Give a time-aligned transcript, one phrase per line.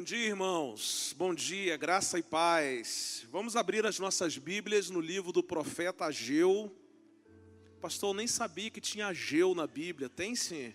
[0.00, 1.14] Bom dia, irmãos.
[1.18, 3.26] Bom dia, graça e paz.
[3.30, 6.74] Vamos abrir as nossas Bíblias no livro do profeta Ageu.
[7.82, 10.08] Pastor, eu nem sabia que tinha Ageu na Bíblia.
[10.08, 10.74] Tem sim.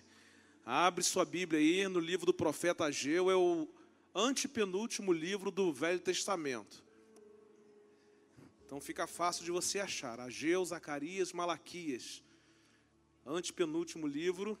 [0.64, 3.66] Abre sua Bíblia aí no livro do profeta Ageu, é o
[4.14, 6.84] antepenúltimo livro do Velho Testamento.
[8.64, 10.20] Então fica fácil de você achar.
[10.20, 12.22] Ageu, Zacarias, Malaquias.
[13.26, 14.56] Antepenúltimo livro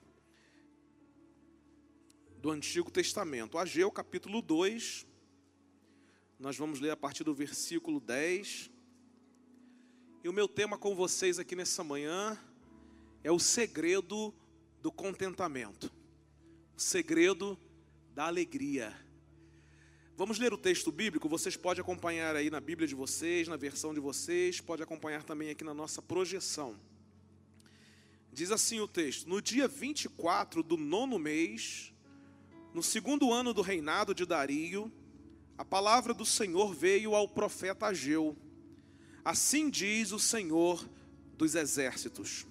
[2.40, 3.58] do Antigo Testamento.
[3.58, 5.06] Ageu, capítulo 2.
[6.38, 8.70] Nós vamos ler a partir do versículo 10.
[10.22, 12.38] E o meu tema com vocês aqui nessa manhã
[13.24, 14.34] é o segredo
[14.82, 15.92] do contentamento.
[16.76, 17.58] O segredo
[18.14, 18.94] da alegria.
[20.16, 23.92] Vamos ler o texto bíblico, vocês podem acompanhar aí na Bíblia de vocês, na versão
[23.92, 26.80] de vocês, pode acompanhar também aqui na nossa projeção.
[28.32, 31.92] Diz assim o texto: No dia 24 do nono mês,
[32.76, 34.92] no segundo ano do reinado de Dario,
[35.56, 38.36] a palavra do Senhor veio ao profeta Ageu.
[39.24, 40.86] Assim diz o Senhor
[41.38, 42.46] dos exércitos: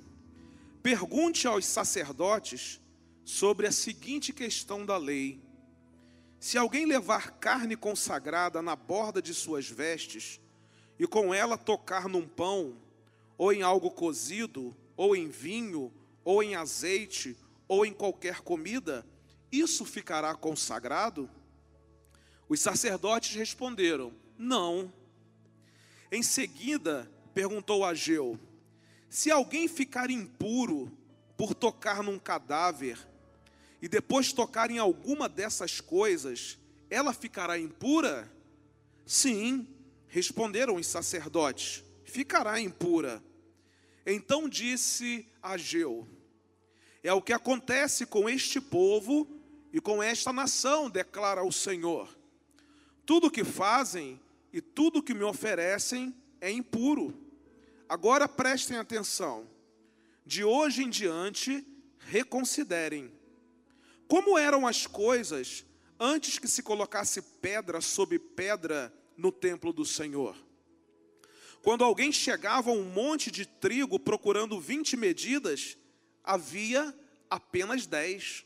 [0.82, 2.82] Pergunte aos sacerdotes
[3.24, 5.40] sobre a seguinte questão da lei:
[6.40, 10.42] Se alguém levar carne consagrada na borda de suas vestes
[10.98, 12.76] e com ela tocar num pão,
[13.38, 19.06] ou em algo cozido, ou em vinho, ou em azeite, ou em qualquer comida,
[19.60, 21.30] isso ficará consagrado?
[22.48, 24.92] Os sacerdotes responderam: Não.
[26.12, 28.40] Em seguida, perguntou Ageu:
[29.10, 30.92] Se alguém ficar impuro
[31.36, 32.98] por tocar num cadáver
[33.82, 36.58] e depois tocar em alguma dessas coisas,
[36.90, 38.32] ela ficará impura?
[39.06, 39.68] Sim,
[40.08, 43.24] responderam os sacerdotes: Ficará impura.
[44.06, 46.08] Então disse Ageu:
[47.04, 49.35] É o que acontece com este povo
[49.76, 52.08] e com esta nação, declara o Senhor.
[53.06, 54.18] Tudo que fazem
[54.54, 57.14] e tudo que me oferecem é impuro.
[57.90, 59.46] Agora prestem atenção.
[60.26, 61.68] De hoje em diante,
[62.00, 63.12] reconsiderem.
[64.08, 65.66] Como eram as coisas
[66.00, 70.38] antes que se colocasse pedra sobre pedra no templo do Senhor?
[71.62, 75.78] Quando alguém chegava a um monte de trigo procurando 20 medidas,
[76.24, 76.98] havia
[77.30, 78.46] apenas 10.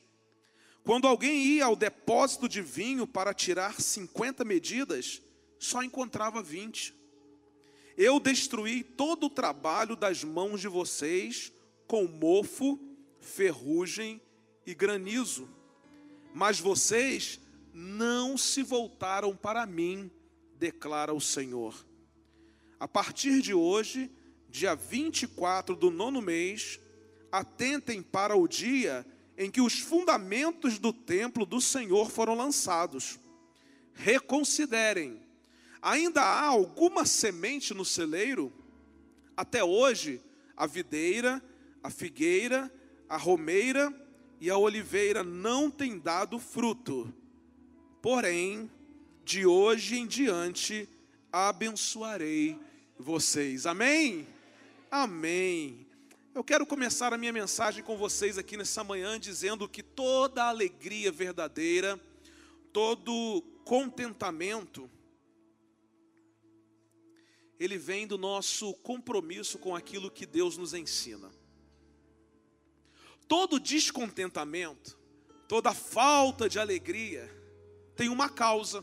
[0.84, 5.22] Quando alguém ia ao depósito de vinho para tirar 50 medidas,
[5.58, 6.96] só encontrava 20.
[7.98, 11.52] Eu destruí todo o trabalho das mãos de vocês
[11.86, 12.80] com mofo,
[13.20, 14.22] ferrugem
[14.66, 15.50] e granizo.
[16.34, 17.40] Mas vocês
[17.74, 20.10] não se voltaram para mim,
[20.56, 21.86] declara o Senhor.
[22.80, 24.10] A partir de hoje,
[24.48, 26.80] dia 24 do nono mês,
[27.32, 29.06] atentem para o dia
[29.40, 33.18] em que os fundamentos do templo do Senhor foram lançados.
[33.94, 35.22] Reconsiderem.
[35.82, 38.52] Ainda há alguma semente no celeiro?
[39.38, 40.22] Até hoje,
[40.58, 41.42] a videira,
[41.82, 42.70] a figueira,
[43.08, 43.94] a romeira
[44.42, 47.14] e a oliveira não têm dado fruto.
[48.02, 48.70] Porém,
[49.24, 50.90] de hoje em diante,
[51.32, 52.60] abençoarei
[52.98, 53.66] vocês.
[53.66, 54.28] Amém?
[54.92, 55.89] Amém.
[56.40, 61.12] Eu quero começar a minha mensagem com vocês aqui nessa manhã dizendo que toda alegria
[61.12, 62.00] verdadeira,
[62.72, 64.90] todo contentamento,
[67.60, 71.30] ele vem do nosso compromisso com aquilo que Deus nos ensina.
[73.28, 74.98] Todo descontentamento,
[75.46, 77.30] toda falta de alegria
[77.98, 78.82] tem uma causa.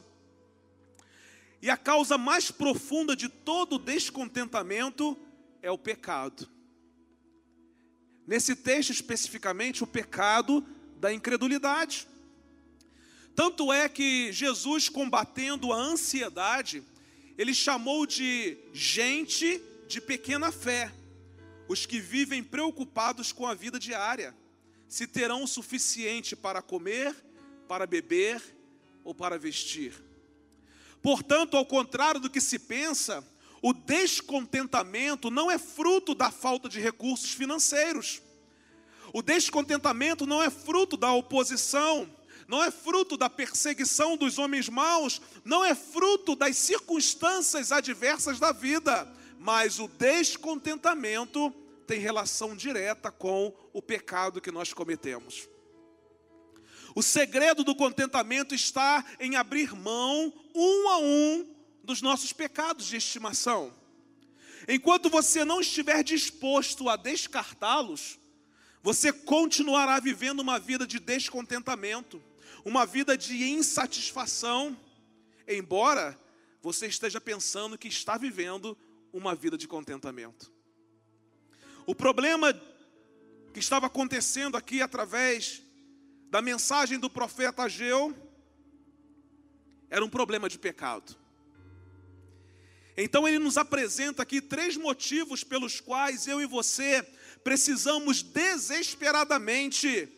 [1.62, 5.16] E a causa mais profunda de todo descontentamento
[5.62, 6.55] é o pecado.
[8.26, 10.66] Nesse texto especificamente, o pecado
[10.98, 12.09] da incredulidade.
[13.34, 16.82] Tanto é que Jesus, combatendo a ansiedade,
[17.36, 20.92] ele chamou de gente de pequena fé,
[21.69, 24.34] os que vivem preocupados com a vida diária,
[24.89, 27.15] se terão o suficiente para comer,
[27.68, 28.42] para beber
[29.04, 29.92] ou para vestir.
[31.03, 33.22] Portanto, ao contrário do que se pensa,
[33.66, 38.22] o descontentamento não é fruto da falta de recursos financeiros.
[39.13, 42.09] O descontentamento não é fruto da oposição,
[42.47, 48.53] não é fruto da perseguição dos homens maus, não é fruto das circunstâncias adversas da
[48.53, 51.51] vida, mas o descontentamento
[51.89, 55.48] tem relação direta com o pecado que nós cometemos.
[56.95, 61.55] O segredo do contentamento está em abrir mão, um a um,
[61.86, 63.72] dos nossos pecados de estimação.
[64.68, 68.18] Enquanto você não estiver disposto a descartá-los,
[68.83, 72.22] você continuará vivendo uma vida de descontentamento.
[72.65, 74.77] uma vida de insatisfação,
[75.47, 76.18] embora
[76.60, 78.77] você esteja pensando que está vivendo
[79.12, 80.53] uma vida de contentamento.
[81.86, 82.53] O problema
[83.54, 85.62] que estava acontecendo aqui através
[86.28, 88.12] da mensagem do profeta Ageu
[89.89, 91.16] era um problema de pecado.
[92.97, 97.07] Então ele nos apresenta aqui três motivos pelos quais eu e você
[97.45, 100.09] precisamos desesperadamente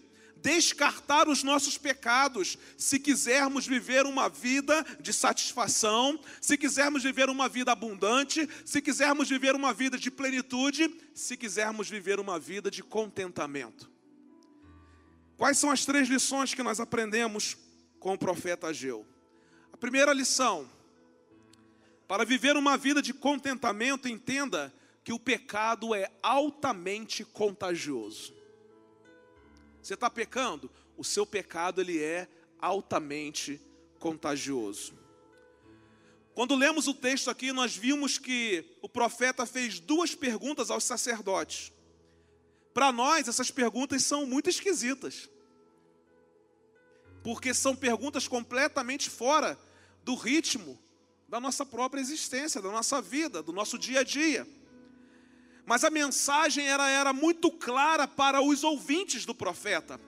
[0.40, 7.48] descartar os nossos pecados, se quisermos viver uma vida de satisfação, se quisermos viver uma
[7.48, 12.82] vida abundante, se quisermos viver uma vida de plenitude, se quisermos viver uma vida de
[12.82, 13.90] contentamento.
[15.36, 17.56] Quais são as três lições que nós aprendemos
[17.98, 19.06] com o profeta Ageu?
[19.72, 20.68] A primeira lição,
[22.08, 24.74] para viver uma vida de contentamento, entenda
[25.04, 28.34] que o pecado é altamente contagioso.
[29.82, 30.70] Você está pecando?
[30.96, 32.26] O seu pecado ele é
[32.58, 33.60] altamente
[33.98, 34.94] contagioso.
[36.34, 41.72] Quando lemos o texto aqui, nós vimos que o profeta fez duas perguntas aos sacerdotes.
[42.72, 45.28] Para nós, essas perguntas são muito esquisitas.
[47.22, 49.58] Porque são perguntas completamente fora
[50.04, 50.78] do ritmo
[51.28, 54.48] da nossa própria existência, da nossa vida, do nosso dia a dia.
[55.66, 60.00] Mas a mensagem era, era muito clara para os ouvintes do profeta.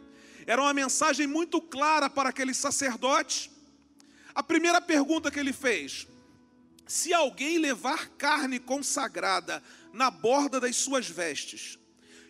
[0.46, 3.50] Era uma mensagem muito clara para aqueles sacerdotes.
[4.34, 6.08] A primeira pergunta que ele fez:
[6.87, 9.62] se alguém levar carne consagrada
[9.93, 11.78] na borda das suas vestes,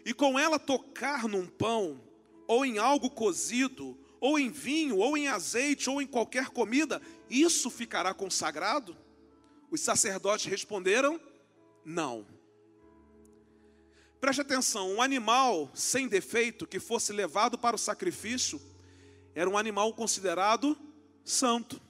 [0.05, 2.03] e com ela tocar num pão,
[2.49, 7.71] ou em algo cozido, ou em vinho, ou em azeite, ou em qualquer comida, isso
[7.71, 8.97] ficará consagrado?
[9.71, 11.19] Os sacerdotes responderam:
[11.85, 12.27] não.
[14.21, 18.61] Preste atenção: um animal sem defeito que fosse levado para o sacrifício
[19.35, 20.77] era um animal considerado
[21.25, 21.81] santo.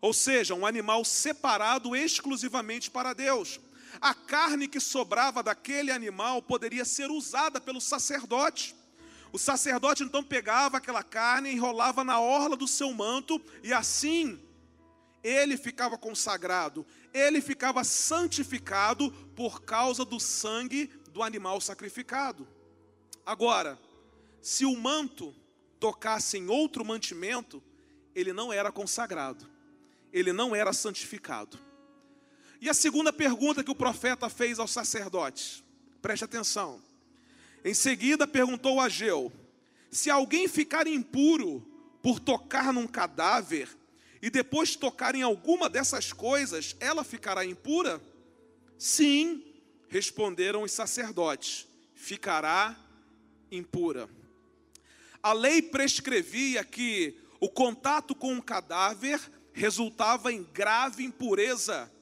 [0.00, 3.60] Ou seja, um animal separado exclusivamente para Deus.
[4.00, 8.74] A carne que sobrava daquele animal poderia ser usada pelo sacerdote.
[9.32, 14.38] O sacerdote então pegava aquela carne, enrolava na orla do seu manto e assim
[15.24, 16.84] ele ficava consagrado,
[17.14, 22.46] ele ficava santificado por causa do sangue do animal sacrificado.
[23.24, 23.78] Agora,
[24.40, 25.34] se o manto
[25.78, 27.62] tocasse em outro mantimento,
[28.14, 29.48] ele não era consagrado,
[30.12, 31.58] ele não era santificado.
[32.60, 35.64] E a segunda pergunta que o profeta fez aos sacerdotes,
[36.02, 36.82] preste atenção.
[37.64, 39.32] Em seguida perguntou a Ageu:
[39.90, 41.66] se alguém ficar impuro
[42.02, 43.68] por tocar num cadáver
[44.20, 48.00] e depois tocar em alguma dessas coisas, ela ficará impura?
[48.78, 49.52] Sim,
[49.92, 52.74] Responderam os sacerdotes: ficará
[53.50, 54.08] impura.
[55.22, 59.20] A lei prescrevia que o contato com um cadáver
[59.52, 61.92] resultava em grave impureza,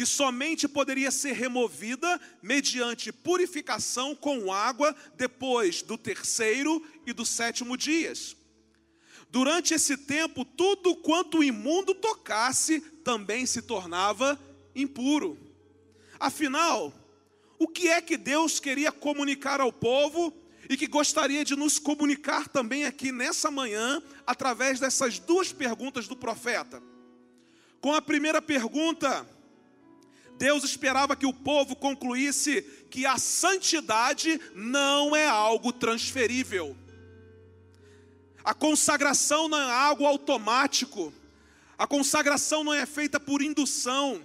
[0.00, 7.76] que somente poderia ser removida mediante purificação com água depois do terceiro e do sétimo
[7.76, 8.34] dias.
[9.28, 14.40] Durante esse tempo, tudo quanto o imundo tocasse também se tornava
[14.74, 15.36] impuro.
[16.18, 16.94] Afinal,
[17.58, 20.34] o que é que Deus queria comunicar ao povo
[20.66, 26.16] e que gostaria de nos comunicar também aqui nessa manhã, através dessas duas perguntas do
[26.16, 26.82] profeta.
[27.82, 29.28] Com a primeira pergunta,
[30.40, 36.74] Deus esperava que o povo concluísse que a santidade não é algo transferível.
[38.42, 41.12] A consagração não é algo automático.
[41.76, 44.24] A consagração não é feita por indução.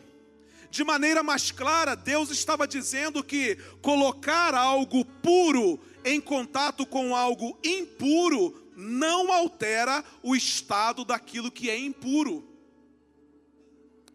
[0.72, 7.60] De maneira mais clara, Deus estava dizendo que colocar algo puro em contato com algo
[7.62, 12.48] impuro não altera o estado daquilo que é impuro.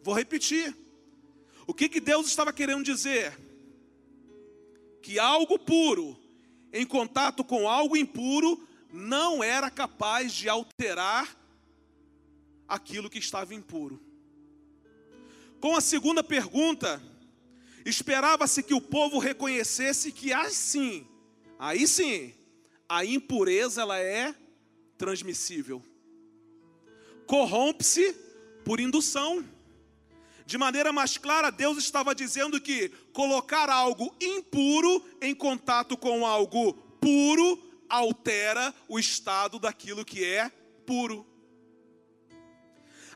[0.03, 0.80] Vou repetir.
[1.71, 3.33] O que, que Deus estava querendo dizer?
[5.01, 6.19] Que algo puro
[6.73, 8.61] em contato com algo impuro
[8.93, 11.33] não era capaz de alterar
[12.67, 14.03] aquilo que estava impuro.
[15.61, 17.01] Com a segunda pergunta,
[17.87, 21.07] esperava-se que o povo reconhecesse que assim,
[21.57, 22.35] aí sim,
[22.89, 24.35] a impureza ela é
[24.99, 25.81] transmissível.
[27.29, 28.13] Corrompe-se
[28.65, 29.45] por indução.
[30.51, 36.73] De maneira mais clara, Deus estava dizendo que colocar algo impuro em contato com algo
[37.01, 37.57] puro
[37.89, 40.51] altera o estado daquilo que é
[40.85, 41.25] puro.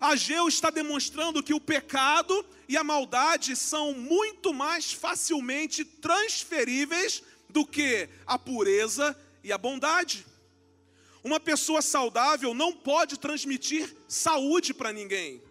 [0.00, 7.67] Ageu está demonstrando que o pecado e a maldade são muito mais facilmente transferíveis do
[7.67, 10.25] que a pureza e a bondade.
[11.25, 15.43] Uma pessoa saudável não pode transmitir saúde para ninguém,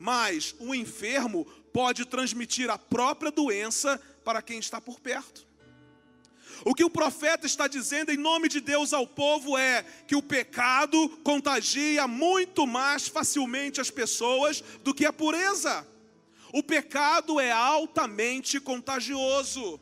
[0.00, 5.46] mas o enfermo pode transmitir a própria doença para quem está por perto.
[6.64, 10.22] O que o profeta está dizendo em nome de Deus ao povo é que o
[10.22, 15.86] pecado contagia muito mais facilmente as pessoas do que a pureza.
[16.52, 19.78] O pecado é altamente contagioso.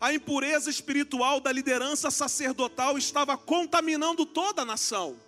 [0.00, 5.27] A impureza espiritual da liderança sacerdotal estava contaminando toda a nação.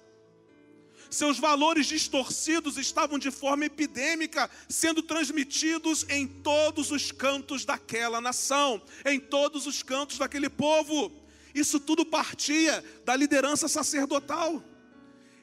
[1.10, 8.80] Seus valores distorcidos estavam de forma epidêmica sendo transmitidos em todos os cantos daquela nação,
[9.04, 11.12] em todos os cantos daquele povo.
[11.52, 14.62] Isso tudo partia da liderança sacerdotal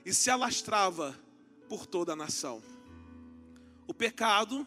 [0.06, 1.20] e se alastrava
[1.68, 2.64] por toda a nação.
[3.86, 4.66] O pecado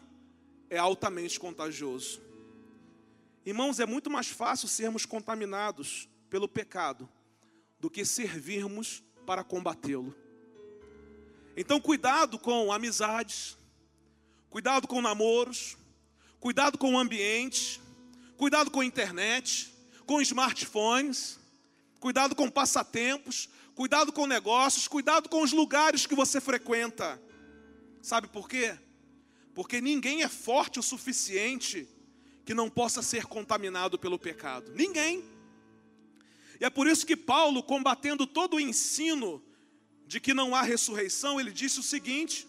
[0.69, 2.21] é altamente contagioso.
[3.43, 7.09] Irmãos, é muito mais fácil sermos contaminados pelo pecado
[7.79, 10.15] do que servirmos para combatê-lo.
[11.55, 13.57] Então, cuidado com amizades,
[14.49, 15.77] cuidado com namoros,
[16.39, 17.81] cuidado com o ambiente,
[18.37, 19.73] cuidado com a internet,
[20.05, 21.39] com smartphones,
[21.99, 27.21] cuidado com passatempos, cuidado com negócios, cuidado com os lugares que você frequenta.
[28.01, 28.77] Sabe por quê?
[29.53, 31.87] Porque ninguém é forte o suficiente
[32.45, 34.71] que não possa ser contaminado pelo pecado.
[34.73, 35.23] Ninguém.
[36.59, 39.43] E é por isso que Paulo, combatendo todo o ensino
[40.11, 42.45] de que não há ressurreição, ele disse o seguinte: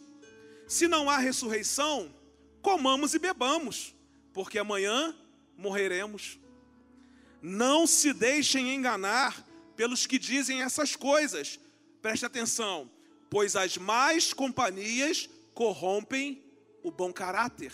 [0.66, 2.12] se não há ressurreição,
[2.60, 3.94] comamos e bebamos,
[4.32, 5.16] porque amanhã
[5.56, 6.40] morreremos.
[7.40, 11.60] Não se deixem enganar pelos que dizem essas coisas.
[12.00, 12.90] Preste atenção,
[13.30, 16.42] pois as más companhias corrompem
[16.82, 17.72] o bom caráter.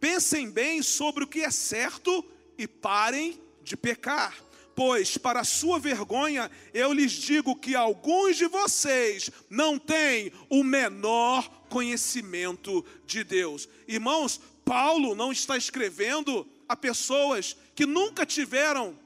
[0.00, 2.24] Pensem bem sobre o que é certo
[2.58, 4.36] e parem de pecar
[4.74, 11.48] Pois, para sua vergonha, eu lhes digo que alguns de vocês não têm o menor
[11.68, 13.68] conhecimento de Deus.
[13.86, 18.98] Irmãos, Paulo não está escrevendo a pessoas que nunca tiveram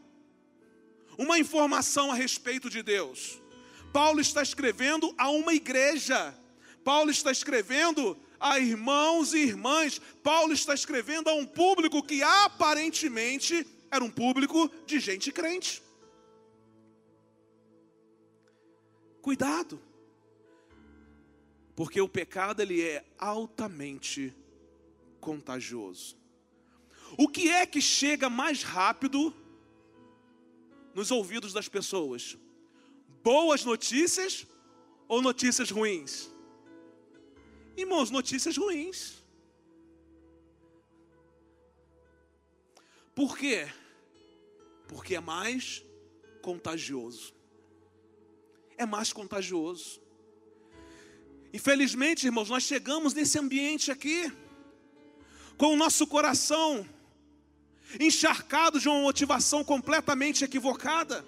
[1.18, 3.40] uma informação a respeito de Deus.
[3.92, 6.34] Paulo está escrevendo a uma igreja.
[6.84, 10.00] Paulo está escrevendo a irmãos e irmãs.
[10.22, 15.82] Paulo está escrevendo a um público que aparentemente era um público de gente crente.
[19.20, 19.80] Cuidado.
[21.74, 24.32] Porque o pecado ele é altamente
[25.20, 26.16] contagioso.
[27.18, 29.34] O que é que chega mais rápido
[30.94, 32.38] nos ouvidos das pessoas?
[33.22, 34.46] Boas notícias
[35.08, 36.30] ou notícias ruins?
[37.76, 39.25] Irmãos, notícias ruins.
[43.16, 43.66] Por quê?
[44.86, 45.82] Porque é mais
[46.42, 47.32] contagioso.
[48.76, 50.02] É mais contagioso.
[51.50, 54.30] Infelizmente, irmãos, nós chegamos nesse ambiente aqui,
[55.56, 56.86] com o nosso coração
[57.98, 61.24] encharcado de uma motivação completamente equivocada.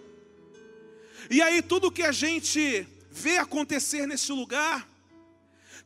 [1.31, 4.87] E aí, tudo que a gente vê acontecer nesse lugar,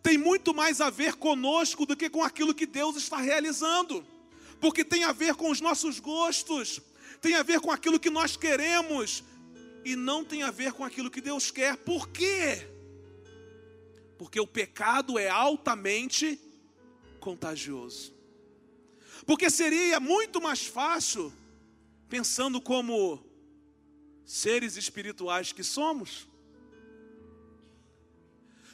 [0.03, 4.05] tem muito mais a ver conosco do que com aquilo que Deus está realizando
[4.63, 6.81] porque tem a ver com os nossos gostos,
[7.21, 9.25] tem a ver com aquilo que nós queremos,
[9.85, 11.77] e não tem a ver com aquilo que Deus quer.
[11.79, 12.69] Por quê?
[14.17, 16.41] Porque o pecado é altamente
[17.19, 18.15] contagioso.
[19.27, 21.33] Porque seria muito mais fácil,
[22.09, 23.21] pensando como
[24.25, 26.29] seres espirituais que somos,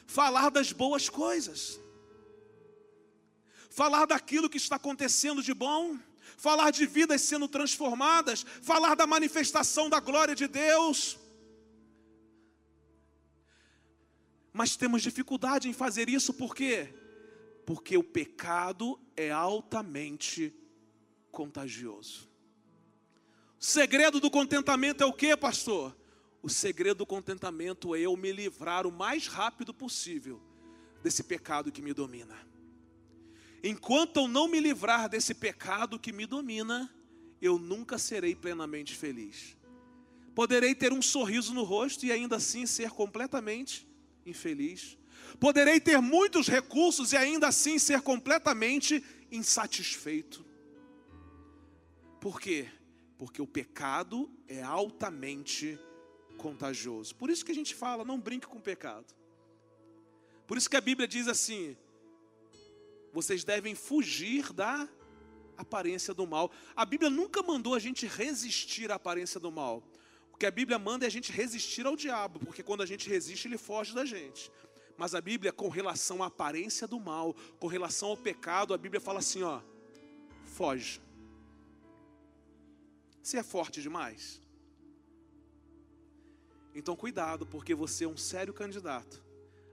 [0.05, 1.79] falar das boas coisas
[3.79, 5.97] falar daquilo que está acontecendo de bom,
[6.35, 11.17] falar de vidas sendo transformadas, falar da manifestação da glória de Deus.
[14.51, 16.93] Mas temos dificuldade em fazer isso por quê?
[17.65, 20.53] Porque o pecado é altamente
[21.31, 22.27] contagioso.
[23.57, 25.95] O segredo do contentamento é o que, pastor?
[26.41, 30.41] O segredo do contentamento é eu me livrar o mais rápido possível
[31.01, 32.48] desse pecado que me domina.
[33.63, 36.93] Enquanto eu não me livrar desse pecado que me domina,
[37.41, 39.57] eu nunca serei plenamente feliz.
[40.33, 43.87] Poderei ter um sorriso no rosto e ainda assim ser completamente
[44.25, 44.97] infeliz.
[45.39, 50.45] Poderei ter muitos recursos e ainda assim ser completamente insatisfeito.
[52.19, 52.69] Por quê?
[53.17, 55.77] Porque o pecado é altamente
[56.37, 57.15] contagioso.
[57.15, 59.13] Por isso que a gente fala, não brinque com o pecado.
[60.47, 61.77] Por isso que a Bíblia diz assim:
[63.13, 64.87] vocês devem fugir da
[65.57, 66.51] aparência do mal.
[66.75, 69.83] A Bíblia nunca mandou a gente resistir à aparência do mal.
[70.31, 73.09] O que a Bíblia manda é a gente resistir ao diabo, porque quando a gente
[73.09, 74.51] resiste, ele foge da gente.
[74.97, 79.01] Mas a Bíblia, com relação à aparência do mal, com relação ao pecado, a Bíblia
[79.01, 79.61] fala assim: ó,
[80.45, 81.01] foge.
[83.21, 84.41] Você é forte demais?
[86.73, 89.23] Então cuidado, porque você é um sério candidato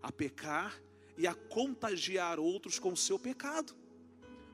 [0.02, 0.80] a pecar
[1.16, 3.74] e a contagiar outros com o seu pecado.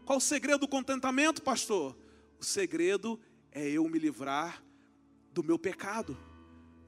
[0.05, 1.97] Qual o segredo do contentamento, pastor?
[2.39, 4.63] O segredo é eu me livrar
[5.33, 6.17] do meu pecado,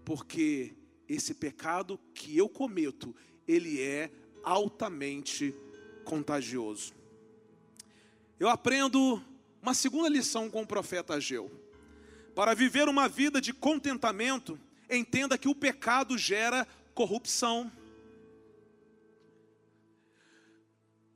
[0.04, 0.74] porque
[1.08, 3.14] esse pecado que eu cometo,
[3.46, 4.10] ele é
[4.42, 5.54] altamente
[6.04, 6.92] contagioso.
[8.38, 9.22] Eu aprendo
[9.62, 11.50] uma segunda lição com o profeta Ageu.
[12.34, 14.58] Para viver uma vida de contentamento,
[14.90, 17.70] entenda que o pecado gera corrupção.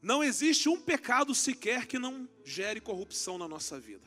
[0.00, 4.06] Não existe um pecado sequer que não gere corrupção na nossa vida.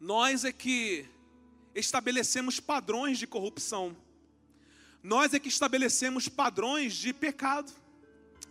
[0.00, 1.06] Nós é que
[1.74, 3.96] estabelecemos padrões de corrupção.
[5.02, 7.72] Nós é que estabelecemos padrões de pecado.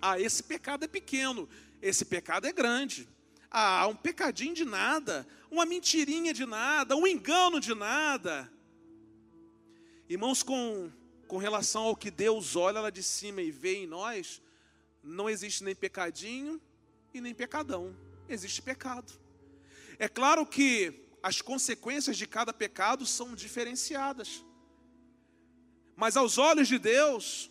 [0.01, 1.47] Ah, esse pecado é pequeno,
[1.81, 3.07] esse pecado é grande.
[3.51, 8.51] Ah, um pecadinho de nada, uma mentirinha de nada, um engano de nada.
[10.09, 10.89] Irmãos, com,
[11.27, 14.41] com relação ao que Deus olha lá de cima e vê em nós,
[15.07, 16.61] não existe nem pecadinho
[17.13, 17.95] e nem pecadão,
[18.27, 19.13] existe pecado.
[19.97, 24.45] É claro que as consequências de cada pecado são diferenciadas,
[25.95, 27.49] mas aos olhos de Deus,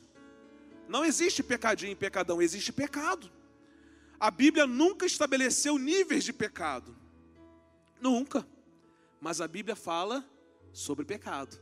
[0.89, 3.33] não existe pecadinho e pecadão, existe pecado.
[4.21, 6.97] A Bíblia nunca estabeleceu níveis de pecado,
[8.01, 8.47] nunca,
[9.21, 10.25] mas a Bíblia fala
[10.73, 11.59] sobre pecado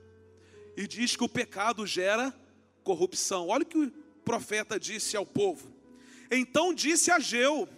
[0.77, 2.35] e diz que o pecado gera
[2.83, 3.49] corrupção.
[3.49, 3.91] Olha o que o
[4.25, 5.74] profeta disse ao povo:
[6.37, 7.69] então disse Ageu: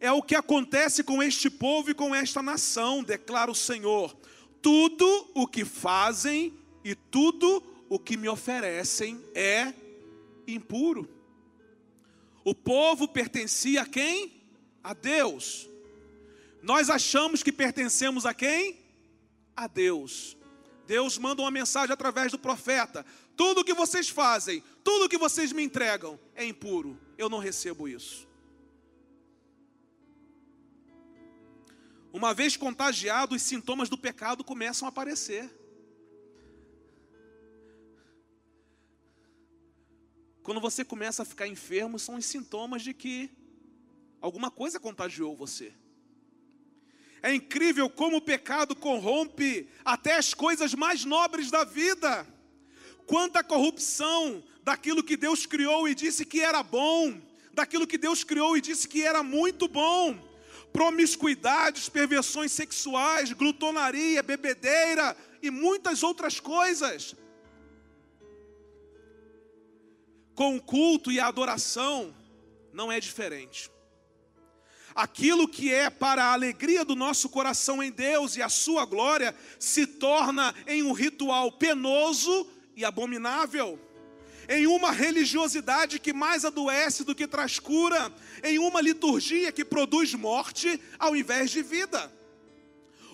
[0.00, 4.16] É o que acontece com este povo e com esta nação, declara o Senhor.
[4.60, 6.52] Tudo o que fazem
[6.84, 9.72] e tudo o que me oferecem é
[10.46, 11.08] impuro.
[12.44, 14.32] O povo pertencia a quem?
[14.82, 15.68] A Deus.
[16.62, 18.78] Nós achamos que pertencemos a quem?
[19.56, 20.36] A Deus.
[20.86, 23.04] Deus manda uma mensagem através do profeta:
[23.36, 28.28] tudo que vocês fazem, tudo que vocês me entregam é impuro eu não recebo isso.
[32.12, 35.50] Uma vez contagiado, os sintomas do pecado começam a aparecer.
[40.42, 43.30] Quando você começa a ficar enfermo, são os sintomas de que
[44.20, 45.74] alguma coisa contagiou você.
[47.22, 52.26] É incrível como o pecado corrompe até as coisas mais nobres da vida.
[53.08, 57.18] Quanta corrupção daquilo que Deus criou e disse que era bom,
[57.54, 60.14] daquilo que Deus criou e disse que era muito bom.
[60.74, 67.16] Promiscuidades, perversões sexuais, glutonaria, bebedeira e muitas outras coisas.
[70.34, 72.14] Com o culto e a adoração
[72.74, 73.70] não é diferente.
[74.94, 79.34] Aquilo que é para a alegria do nosso coração em Deus e a sua glória
[79.58, 83.76] se torna em um ritual penoso e abominável
[84.48, 88.10] em uma religiosidade que mais adoece do que traz cura,
[88.42, 92.10] em uma liturgia que produz morte ao invés de vida.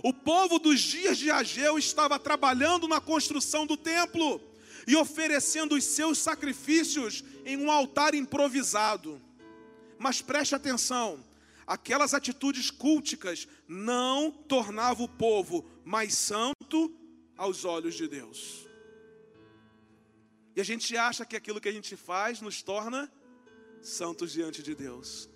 [0.03, 4.39] O povo dos dias de Ageu estava trabalhando na construção do templo
[4.87, 9.21] e oferecendo os seus sacrifícios em um altar improvisado.
[9.99, 11.25] Mas preste atenção,
[11.67, 16.95] aquelas atitudes culticas não tornavam o povo mais santo
[17.35, 18.74] aos olhos de Deus.
[20.57, 23.13] E a gente acha que aquilo que a gente faz nos torna
[23.83, 25.29] santos diante de Deus.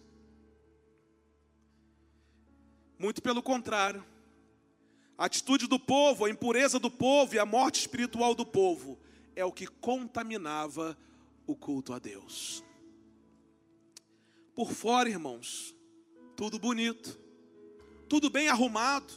[2.98, 4.04] Muito pelo contrário.
[5.16, 8.98] A atitude do povo, a impureza do povo e a morte espiritual do povo
[9.35, 10.96] é o que contaminava
[11.46, 12.62] o culto a Deus.
[14.54, 15.74] Por fora, irmãos,
[16.37, 17.18] tudo bonito,
[18.09, 19.12] tudo bem arrumado,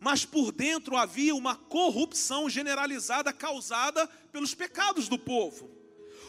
[0.00, 5.70] mas por dentro havia uma corrupção generalizada causada pelos pecados do povo.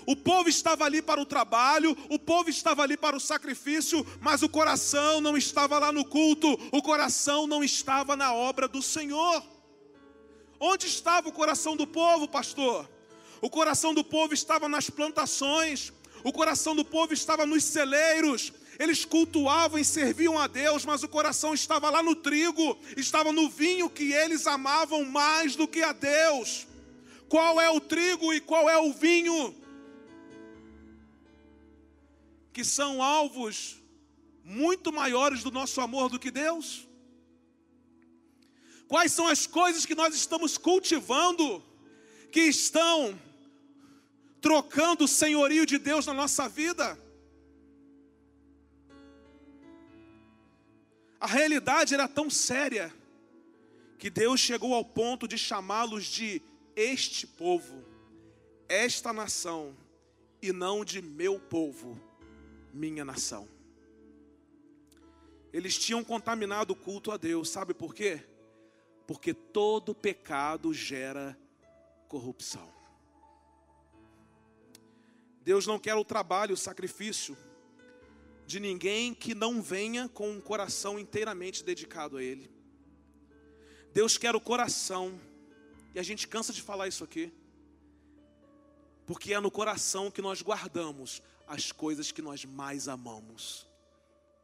[0.06, 4.42] O povo estava ali para o trabalho, o povo estava ali para o sacrifício, mas
[4.42, 9.44] o coração não estava lá no culto, o coração não estava na obra do Senhor.
[10.60, 12.90] Onde estava o coração do povo, pastor?
[13.42, 19.06] O coração do povo estava nas plantações, o coração do povo estava nos celeiros, eles
[19.06, 23.88] cultuavam e serviam a Deus, mas o coração estava lá no trigo, estava no vinho
[23.88, 26.66] que eles amavam mais do que a Deus.
[27.30, 29.56] Qual é o trigo e qual é o vinho?
[32.52, 33.78] Que são alvos
[34.44, 36.88] muito maiores do nosso amor do que Deus.
[38.88, 41.64] Quais são as coisas que nós estamos cultivando
[42.32, 43.18] que estão
[44.42, 46.98] trocando o senhorio de Deus na nossa vida?
[51.22, 52.92] A realidade era tão séria
[54.00, 56.42] que Deus chegou ao ponto de chamá-los de
[56.76, 57.86] este povo,
[58.68, 59.78] esta nação,
[60.42, 61.96] e não de meu povo,
[62.74, 63.48] minha nação.
[65.54, 68.28] Eles tinham contaminado o culto a Deus, sabe por quê?
[69.06, 71.38] Porque todo pecado gera
[72.08, 72.74] corrupção.
[75.44, 77.38] Deus não quer o trabalho, o sacrifício
[78.52, 82.52] de ninguém que não venha com um coração inteiramente dedicado a Ele.
[83.94, 85.18] Deus quer o coração,
[85.96, 87.32] e a gente cansa de falar isso aqui,
[89.06, 93.66] porque é no coração que nós guardamos as coisas que nós mais amamos.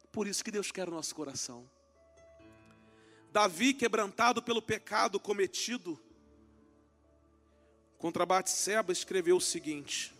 [0.09, 1.69] Por isso que Deus quer o nosso coração.
[3.31, 5.99] Davi, quebrantado pelo pecado cometido
[7.97, 10.13] contra Batseba, escreveu o seguinte: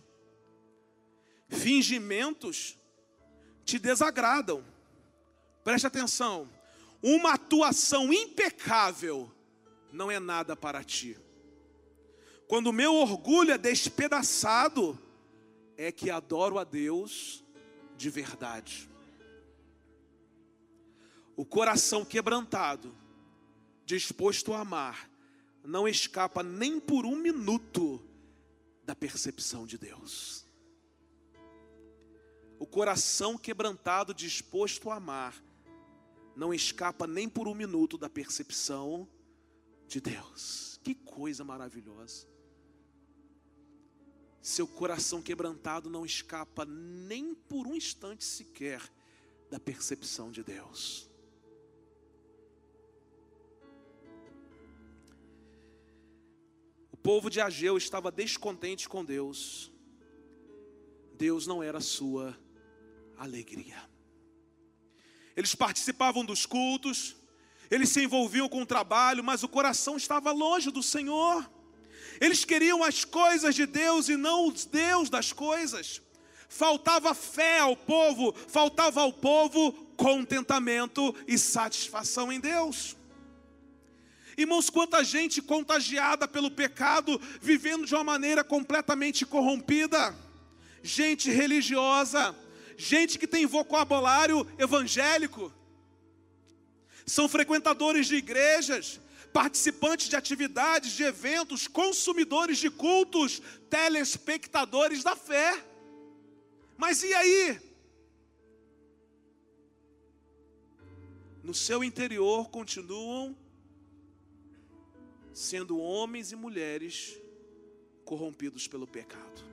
[1.48, 2.78] Fingimentos
[3.68, 4.64] te desagradam.
[5.62, 6.50] Preste atenção.
[7.04, 9.30] Uma atuação impecável
[9.92, 11.20] não é nada para ti.
[12.48, 14.98] Quando o meu orgulho é despedaçado,
[15.76, 17.44] é que adoro a Deus
[17.98, 18.90] de verdade.
[21.36, 22.96] O coração quebrantado,
[23.86, 25.10] disposto a amar,
[25.64, 28.02] não escapa nem por um minuto
[28.86, 30.47] da percepção de Deus
[32.60, 35.44] o coração quebrantado, disposto a amar,
[36.36, 39.08] não escapa nem por um minuto da percepção
[39.88, 40.80] de Deus.
[40.84, 42.28] Que coisa maravilhosa.
[44.42, 48.82] Seu coração quebrantado não escapa nem por um instante sequer
[49.50, 51.10] da percepção de Deus.
[56.92, 59.72] O povo de Ageu estava descontente com Deus.
[61.18, 62.38] Deus não era sua
[63.18, 63.82] alegria.
[65.36, 67.16] Eles participavam dos cultos,
[67.70, 71.50] eles se envolviam com o trabalho, mas o coração estava longe do Senhor.
[72.20, 76.02] Eles queriam as coisas de Deus e não os Deus das coisas.
[76.50, 82.96] Faltava fé ao povo, faltava ao povo contentamento e satisfação em Deus.
[84.38, 90.16] Irmãos, quanta gente contagiada pelo pecado, vivendo de uma maneira completamente corrompida,
[90.84, 92.36] gente religiosa,
[92.78, 95.52] gente que tem vocabulário evangélico,
[97.06, 99.00] são frequentadores de igrejas,
[99.34, 105.64] participantes de atividades, de eventos, consumidores de cultos, telespectadores da fé.
[106.78, 107.60] Mas e aí?
[111.42, 113.36] No seu interior continuam
[115.34, 117.18] sendo homens e mulheres
[118.04, 119.47] corrompidos pelo pecado.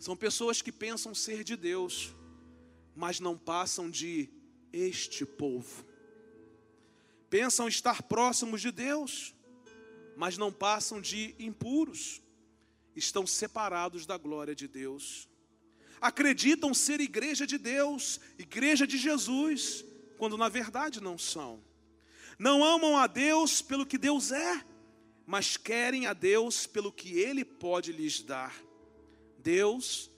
[0.00, 2.14] São pessoas que pensam ser de Deus,
[2.96, 4.30] mas não passam de
[4.72, 5.84] este povo.
[7.28, 9.34] Pensam estar próximos de Deus,
[10.16, 12.22] mas não passam de impuros.
[12.96, 15.28] Estão separados da glória de Deus.
[16.00, 19.84] Acreditam ser igreja de Deus, igreja de Jesus,
[20.16, 21.62] quando na verdade não são.
[22.38, 24.64] Não amam a Deus pelo que Deus é,
[25.26, 28.69] mas querem a Deus pelo que Ele pode lhes dar.
[29.42, 30.12] Deus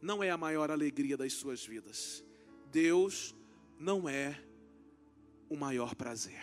[0.00, 2.24] não é a maior alegria das suas vidas.
[2.70, 3.34] Deus
[3.78, 4.42] não é
[5.48, 6.42] o maior prazer.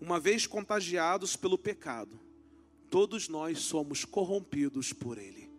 [0.00, 2.18] Uma vez contagiados pelo pecado,
[2.90, 5.50] todos nós somos corrompidos por ele.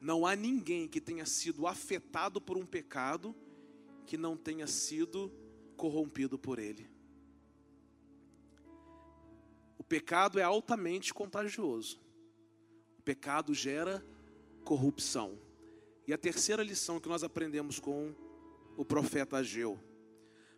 [0.00, 3.34] Não há ninguém que tenha sido afetado por um pecado
[4.06, 5.32] que não tenha sido
[5.76, 6.88] corrompido por ele.
[9.78, 12.05] O pecado é altamente contagioso
[13.06, 14.04] pecado gera
[14.64, 15.38] corrupção.
[16.08, 18.12] E a terceira lição que nós aprendemos com
[18.76, 19.78] o profeta Ageu,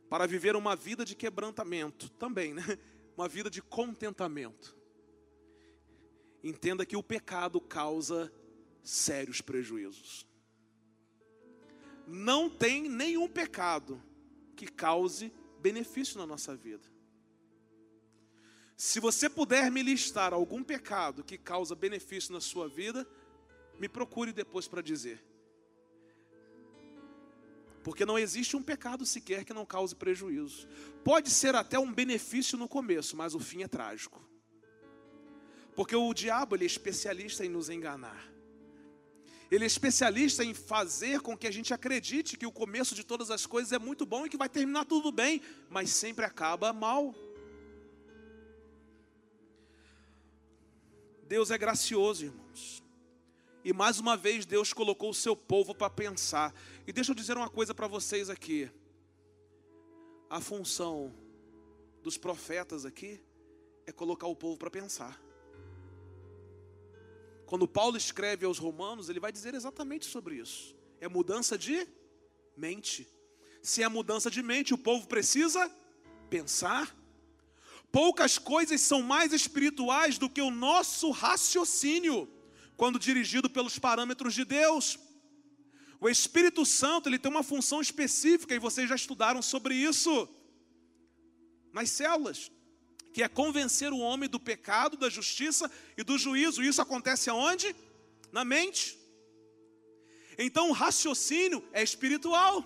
[0.09, 2.63] para viver uma vida de quebrantamento, também, né?
[3.15, 4.75] Uma vida de contentamento.
[6.43, 8.33] Entenda que o pecado causa
[8.83, 10.27] sérios prejuízos.
[12.07, 14.03] Não tem nenhum pecado
[14.57, 15.31] que cause
[15.61, 16.89] benefício na nossa vida.
[18.79, 23.05] Se você puder me listar algum pecado que causa benefício na sua vida,
[23.77, 25.21] me procure depois para dizer.
[27.83, 30.69] Porque não existe um pecado sequer que não cause prejuízo.
[31.03, 34.23] Pode ser até um benefício no começo, mas o fim é trágico.
[35.75, 38.31] Porque o diabo ele é especialista em nos enganar.
[39.51, 43.29] Ele é especialista em fazer com que a gente acredite que o começo de todas
[43.29, 47.13] as coisas é muito bom e que vai terminar tudo bem, mas sempre acaba mal.
[51.29, 52.83] Deus é gracioso, irmãos.
[53.63, 56.55] E mais uma vez Deus colocou o seu povo para pensar.
[56.87, 58.71] E deixa eu dizer uma coisa para vocês aqui.
[60.31, 61.15] A função
[62.03, 63.21] dos profetas aqui
[63.87, 65.21] é colocar o povo para pensar.
[67.45, 70.75] Quando Paulo escreve aos Romanos, ele vai dizer exatamente sobre isso.
[70.99, 71.87] É mudança de
[72.57, 73.07] mente.
[73.63, 75.71] Se é mudança de mente, o povo precisa
[76.31, 76.95] pensar.
[77.91, 82.29] Poucas coisas são mais espirituais do que o nosso raciocínio,
[82.77, 84.99] quando dirigido pelos parâmetros de Deus.
[86.01, 90.29] O Espírito Santo, ele tem uma função específica e vocês já estudaram sobre isso
[91.73, 92.51] nas células
[93.13, 96.63] que é convencer o homem do pecado, da justiça e do juízo.
[96.63, 97.75] Isso acontece aonde?
[98.31, 98.97] Na mente.
[100.39, 102.65] Então o raciocínio é espiritual.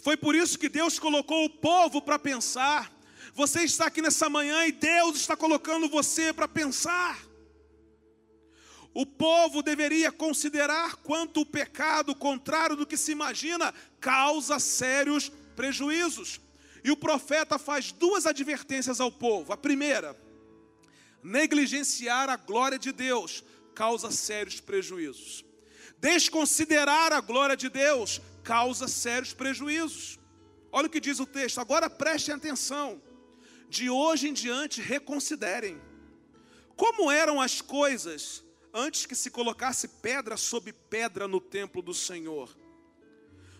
[0.00, 2.92] Foi por isso que Deus colocou o povo para pensar.
[3.34, 7.18] Você está aqui nessa manhã e Deus está colocando você para pensar.
[8.92, 16.40] O povo deveria considerar quanto o pecado, contrário do que se imagina, causa sérios prejuízos.
[16.82, 19.52] E o profeta faz duas advertências ao povo.
[19.52, 20.16] A primeira,
[21.22, 25.44] negligenciar a glória de Deus causa sérios prejuízos.
[25.98, 30.18] Desconsiderar a glória de Deus causa sérios prejuízos.
[30.72, 33.00] Olha o que diz o texto, agora prestem atenção.
[33.70, 35.80] De hoje em diante, reconsiderem.
[36.74, 42.54] Como eram as coisas antes que se colocasse pedra sobre pedra no templo do Senhor?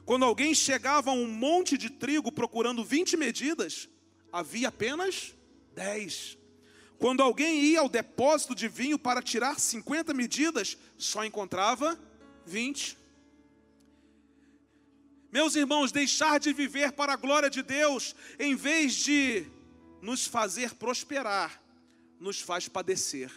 [0.05, 3.89] Quando alguém chegava a um monte de trigo procurando 20 medidas,
[4.33, 5.33] havia apenas
[5.77, 6.37] 10.
[6.99, 11.97] Quando alguém ia ao depósito de vinho para tirar 50 medidas, só encontrava
[12.45, 12.99] 20.
[15.31, 19.47] Meus irmãos, deixar de viver para a glória de Deus, em vez de
[20.01, 21.63] nos fazer prosperar,
[22.19, 23.31] nos faz padecer.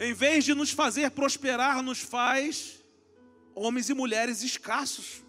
[0.00, 2.78] Em vez de nos fazer prosperar, nos faz
[3.54, 5.22] homens e mulheres escassos.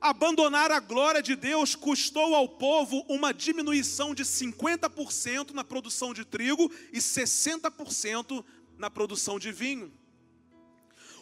[0.00, 6.24] Abandonar a glória de Deus custou ao povo uma diminuição de 50% na produção de
[6.24, 8.42] trigo e 60%
[8.78, 9.92] na produção de vinho.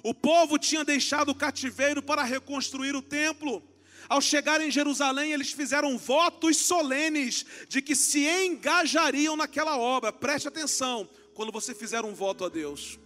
[0.01, 3.63] O povo tinha deixado o cativeiro para reconstruir o templo.
[4.09, 10.13] Ao chegar em Jerusalém, eles fizeram votos solenes de que se engajariam naquela obra.
[10.13, 12.99] Preste atenção quando você fizer um voto a Deus.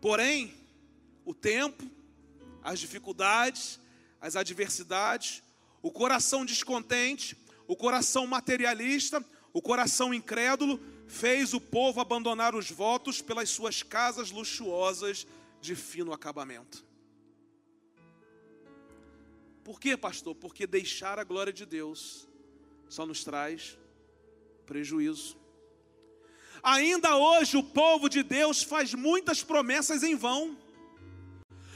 [0.00, 0.54] Porém,
[1.24, 1.84] o tempo,
[2.62, 3.80] as dificuldades,
[4.20, 5.42] as adversidades,
[5.82, 13.20] o coração descontente, o coração materialista, o coração incrédulo, fez o povo abandonar os votos
[13.20, 15.26] pelas suas casas luxuosas
[15.60, 16.87] de fino acabamento.
[19.68, 20.34] Por quê, pastor?
[20.34, 22.26] Porque deixar a glória de Deus
[22.88, 23.76] só nos traz
[24.64, 25.36] prejuízo.
[26.62, 30.56] Ainda hoje o povo de Deus faz muitas promessas em vão.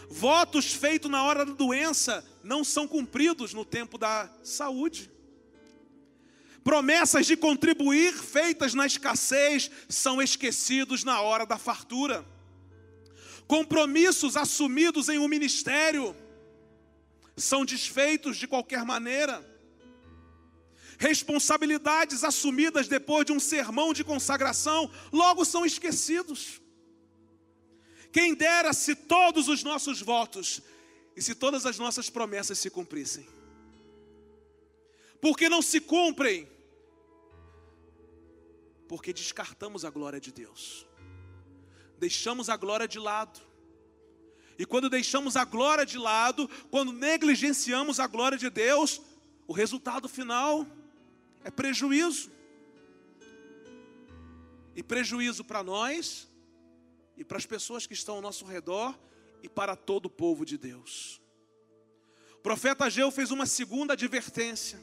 [0.09, 5.11] Votos feitos na hora da doença não são cumpridos no tempo da saúde.
[6.65, 12.25] Promessas de contribuir feitas na escassez são esquecidos na hora da fartura.
[13.47, 16.17] Compromissos assumidos em um ministério
[17.37, 19.49] são desfeitos de qualquer maneira.
[20.99, 26.61] Responsabilidades assumidas depois de um sermão de consagração logo são esquecidos.
[28.13, 30.61] Quem dera se todos os nossos votos
[31.17, 33.27] e se todas as nossas promessas se cumprissem.
[35.21, 36.49] Porque não se cumprem?
[38.87, 40.87] Porque descartamos a glória de Deus.
[41.99, 43.41] Deixamos a glória de lado.
[44.59, 49.01] E quando deixamos a glória de lado, quando negligenciamos a glória de Deus,
[49.47, 50.67] o resultado final
[51.45, 52.31] é prejuízo.
[54.75, 56.29] E prejuízo para nós,
[57.17, 58.99] e para as pessoas que estão ao nosso redor
[59.43, 61.21] e para todo o povo de Deus.
[62.33, 64.81] O profeta Ageu fez uma segunda advertência: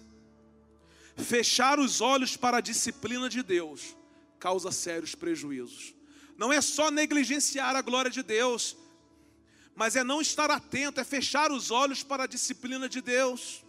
[1.17, 3.95] fechar os olhos para a disciplina de Deus
[4.39, 5.93] causa sérios prejuízos.
[6.38, 8.77] Não é só negligenciar a glória de Deus,
[9.79, 13.63] mas é não estar atento, é fechar os olhos para a disciplina de Deus.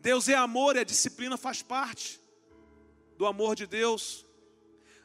[0.00, 2.18] Deus é amor e a disciplina faz parte
[3.18, 4.24] do amor de Deus.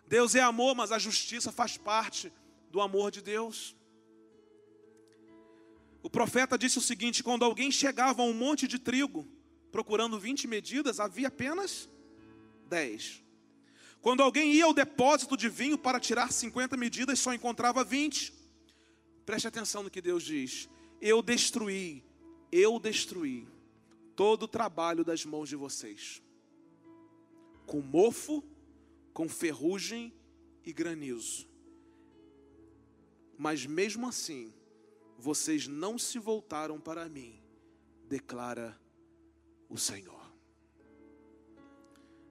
[0.08, 2.32] Deus é amor, mas a justiça faz parte
[2.70, 3.76] do amor de Deus.
[6.02, 9.28] O profeta disse o seguinte: quando alguém chegava a um monte de trigo,
[9.70, 11.90] procurando 20 medidas, havia apenas
[12.70, 13.22] 10.
[14.00, 18.40] Quando alguém ia ao depósito de vinho para tirar 50 medidas, só encontrava 20.
[19.26, 20.70] Preste atenção no que Deus diz.
[21.00, 22.04] Eu destruí,
[22.52, 23.48] eu destruí
[24.16, 26.22] todo o trabalho das mãos de vocês,
[27.66, 28.44] com mofo,
[29.14, 30.14] com ferrugem
[30.64, 31.48] e granizo.
[33.38, 34.54] Mas mesmo assim,
[35.18, 37.42] vocês não se voltaram para mim,
[38.08, 38.80] declara
[39.70, 40.22] o Senhor.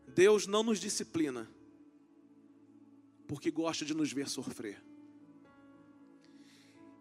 [0.07, 1.51] Deus não nos disciplina
[3.27, 4.90] porque gosta de nos ver sofrer.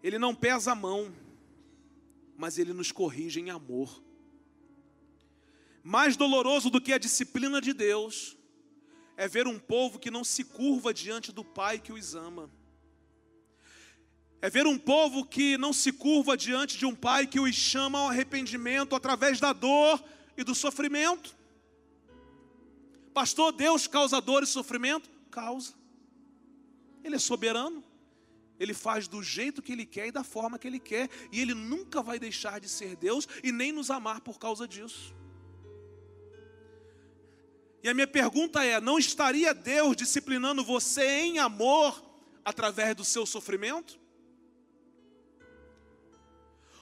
[0.04, 1.14] Ele não pesa a mão,
[2.38, 4.02] mas ele nos corrige em amor.
[5.84, 8.38] Mais doloroso do que a disciplina de Deus
[9.18, 12.50] é ver um povo que não se curva diante do Pai que os ama.
[14.42, 18.00] É ver um povo que não se curva diante de um Pai que os chama
[18.00, 20.02] ao arrependimento através da dor
[20.38, 21.36] e do sofrimento.
[23.14, 25.10] Pastor, Deus causa dor e sofrimento?
[25.30, 25.74] Causa.
[27.04, 27.84] Ele é soberano.
[28.60, 31.54] Ele faz do jeito que ele quer e da forma que ele quer, e ele
[31.54, 35.16] nunca vai deixar de ser Deus e nem nos amar por causa disso.
[37.82, 42.04] E a minha pergunta é: não estaria Deus disciplinando você em amor
[42.44, 44.00] através do seu sofrimento?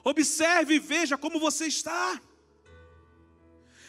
[0.03, 2.19] Observe e veja como você está.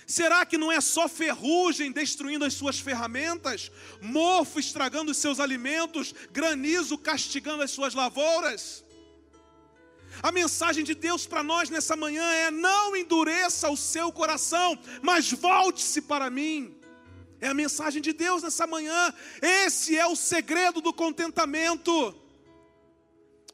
[0.09, 6.15] Será que não é só ferrugem destruindo as suas ferramentas, mofo estragando os seus alimentos,
[6.33, 8.83] granizo castigando as suas lavouras?
[10.23, 15.31] A mensagem de Deus para nós nessa manhã é: não endureça o seu coração, mas
[15.31, 16.75] volte-se para mim.
[17.39, 19.15] É a mensagem de Deus nessa manhã.
[19.43, 22.15] Esse é o segredo do contentamento.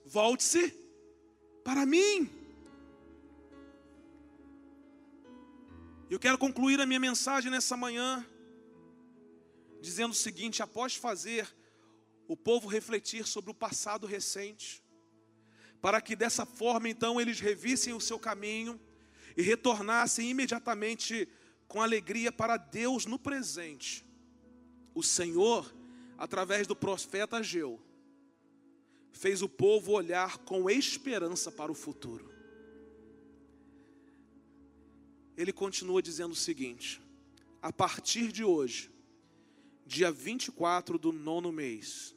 [0.06, 0.72] Volte-se
[1.64, 2.30] para mim.
[6.14, 8.24] Eu quero concluir a minha mensagem nessa manhã
[9.80, 11.52] dizendo o seguinte: após fazer
[12.28, 14.80] o povo refletir sobre o passado recente,
[15.82, 18.80] para que dessa forma então eles revissem o seu caminho
[19.36, 21.28] e retornassem imediatamente
[21.66, 24.06] com alegria para Deus no presente.
[24.94, 25.74] O Senhor,
[26.16, 27.82] através do profeta Ageu,
[29.10, 32.33] fez o povo olhar com esperança para o futuro.
[35.36, 37.00] Ele continua dizendo o seguinte:
[37.60, 38.90] a partir de hoje,
[39.86, 42.14] dia 24 do nono mês,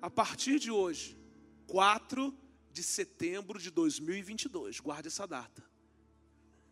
[0.00, 1.18] a partir de hoje,
[1.66, 2.34] 4
[2.72, 5.62] de setembro de 2022, guarde essa data.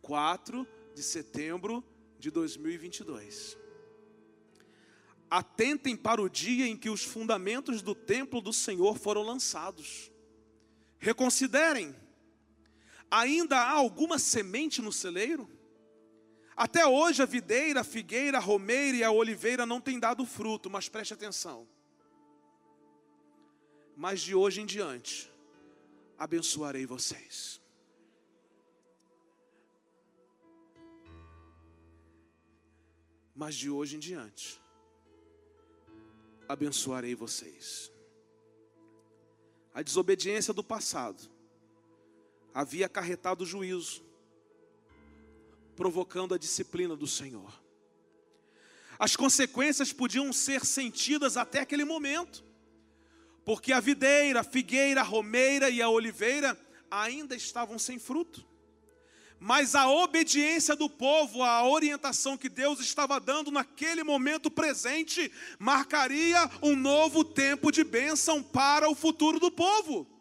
[0.01, 1.83] 4 de setembro
[2.17, 3.57] de 2022.
[5.29, 10.11] Atentem para o dia em que os fundamentos do templo do Senhor foram lançados.
[10.97, 11.95] Reconsiderem
[13.11, 15.49] Ainda há alguma semente no celeiro?
[16.55, 20.69] Até hoje a videira, a figueira, a romeira e a oliveira não têm dado fruto,
[20.69, 21.67] mas preste atenção.
[23.95, 25.31] Mas de hoje em diante,
[26.17, 27.61] abençoarei vocês.
[33.33, 34.61] Mas de hoje em diante,
[36.47, 37.89] abençoarei vocês.
[39.73, 41.38] A desobediência do passado
[42.53, 44.03] havia acarretado juízo,
[45.75, 47.53] provocando a disciplina do Senhor.
[48.97, 52.43] As consequências podiam ser sentidas até aquele momento,
[53.45, 56.59] porque a videira, a figueira, a romeira e a oliveira
[56.91, 58.45] ainda estavam sem fruto.
[59.39, 66.49] Mas a obediência do povo à orientação que Deus estava dando naquele momento presente marcaria
[66.61, 70.18] um novo tempo de bênção para o futuro do povo.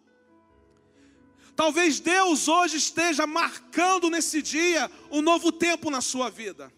[1.58, 6.72] Talvez Deus hoje esteja marcando nesse dia um novo tempo na sua vida.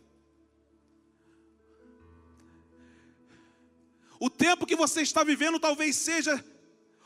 [4.18, 6.42] O tempo que você está vivendo talvez seja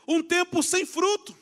[0.07, 1.37] um tempo sem fruto,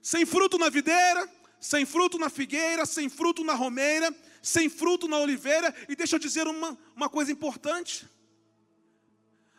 [0.00, 5.18] sem fruto na videira, sem fruto na figueira, sem fruto na romeira, sem fruto na
[5.18, 5.74] oliveira.
[5.86, 8.08] E deixa eu dizer uma, uma coisa importante: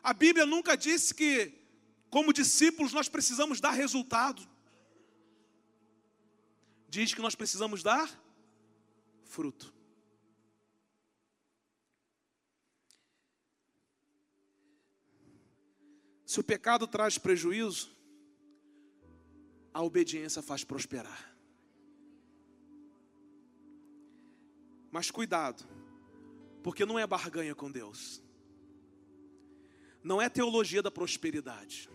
[0.02, 1.54] a Bíblia nunca disse que,
[2.10, 4.54] como discípulos, nós precisamos dar resultado
[6.96, 8.10] diz que nós precisamos dar
[9.25, 9.73] fruto.
[16.25, 17.91] Se o pecado traz prejuízo,
[19.73, 21.35] a obediência faz prosperar.
[24.89, 25.67] Mas cuidado,
[26.63, 28.23] porque não é barganha com Deus,
[30.02, 31.89] não é teologia da prosperidade,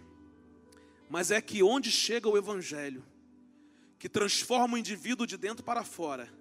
[1.09, 3.03] mas é que onde chega o Evangelho,
[4.01, 6.33] que transforma o indivíduo de dentro para fora,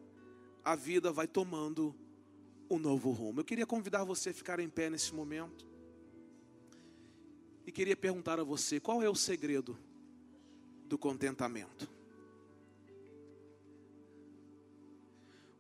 [0.64, 1.94] a vida vai tomando
[2.70, 3.42] um novo rumo.
[3.42, 5.68] Eu queria convidar você a ficar em pé nesse momento.
[7.68, 9.78] E queria perguntar a você: qual é o segredo
[10.86, 11.92] do contentamento?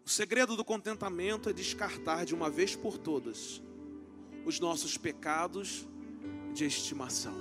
[0.06, 3.62] O segredo do contentamento é descartar de uma vez por todas
[4.45, 5.86] os nossos pecados
[6.54, 7.36] de estimação.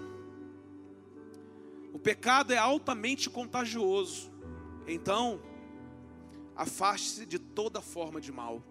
[1.92, 4.36] O pecado é altamente contagioso,
[4.88, 5.40] então
[6.56, 8.62] afaste-se de toda forma de mal.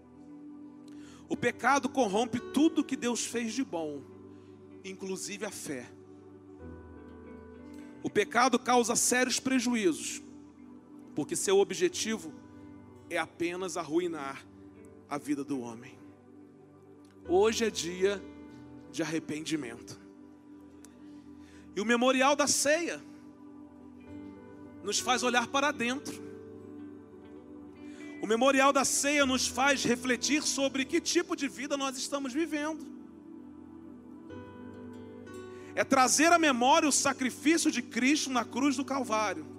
[1.30, 4.02] O pecado corrompe tudo que Deus fez de bom,
[4.84, 5.90] inclusive a fé.
[8.02, 10.22] O pecado causa sérios prejuízos,
[11.16, 12.34] porque seu objetivo
[13.10, 14.46] é apenas arruinar
[15.10, 15.98] a vida do homem.
[17.28, 18.22] Hoje é dia
[18.92, 20.00] de arrependimento.
[21.76, 23.02] E o memorial da ceia
[24.88, 26.20] nos faz olhar para dentro.
[28.24, 32.84] O memorial da ceia nos faz refletir sobre que tipo de vida nós estamos vivendo.
[35.76, 39.58] É trazer à memória o sacrifício de Cristo na cruz do Calvário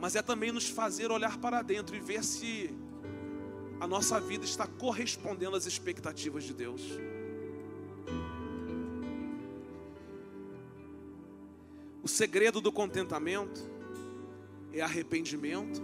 [0.00, 2.70] mas é também nos fazer olhar para dentro e ver se
[3.78, 6.80] a nossa vida está correspondendo às expectativas de Deus.
[12.02, 13.60] O segredo do contentamento
[14.72, 15.82] é arrependimento,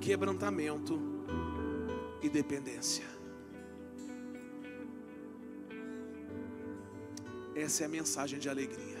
[0.00, 0.98] quebrantamento
[2.22, 3.04] e dependência.
[7.54, 8.96] Essa é a mensagem de alegria.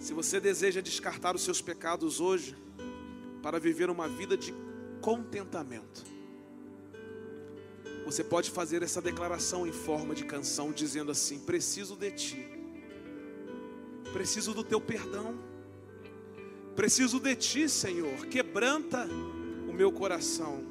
[0.00, 2.56] Se você deseja descartar os seus pecados hoje,
[3.42, 4.52] para viver uma vida de
[5.00, 6.04] contentamento,
[8.04, 12.61] você pode fazer essa declaração em forma de canção, dizendo assim: Preciso de ti,
[14.12, 15.38] preciso do teu perdão,
[16.76, 19.08] preciso de ti, Senhor, quebranta
[19.68, 20.64] o meu coração,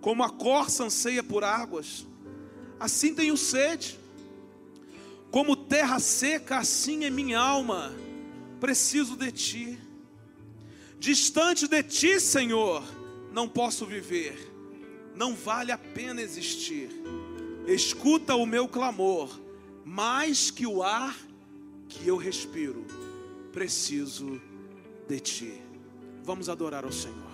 [0.00, 2.06] como a corça anseia por águas,
[2.78, 3.98] assim tenho sede,
[5.30, 7.94] como terra seca, assim é minha alma.
[8.60, 9.78] Preciso de Ti.
[10.98, 12.82] Distante de Ti, Senhor,
[13.32, 14.50] não posso viver,
[15.14, 16.88] não vale a pena existir.
[17.66, 19.38] Escuta o meu clamor,
[19.84, 21.14] mais que o ar
[21.96, 22.84] que eu respiro,
[23.52, 24.40] preciso
[25.08, 25.62] de Ti.
[26.22, 27.25] Vamos adorar ao Senhor.